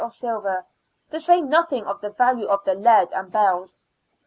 [0.03, 0.65] 23 of silver,
[1.11, 3.77] to say nothing of the value of the lead and bells.